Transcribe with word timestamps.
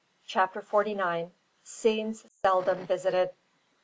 CHAPTER 0.25 0.63
FORTY 0.63 0.95
NINE. 0.95 1.31
SCENES 1.63 2.25
SELDOM 2.41 2.87
VISITED. 2.87 3.35